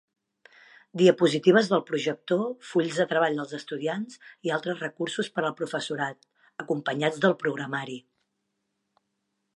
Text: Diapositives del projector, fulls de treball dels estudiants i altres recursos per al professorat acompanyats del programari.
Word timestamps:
Diapositives 1.01 1.67
del 1.73 1.83
projector, 1.89 2.41
fulls 2.69 2.97
de 3.01 3.05
treball 3.11 3.37
dels 3.41 3.53
estudiants 3.59 4.17
i 4.49 4.55
altres 4.57 4.83
recursos 4.87 5.31
per 5.37 5.45
al 5.51 5.57
professorat 5.63 6.29
acompanyats 6.67 7.25
del 7.27 7.41
programari. 7.45 8.03